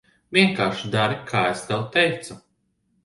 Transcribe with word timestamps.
Vienkārši 0.37 0.89
dari, 0.95 1.19
kā 1.33 1.43
es 1.53 1.63
tev 1.69 1.85
teicu. 1.99 2.39